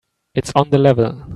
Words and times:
It's 0.33 0.51
on 0.55 0.71
the 0.71 0.79
level. 0.79 1.27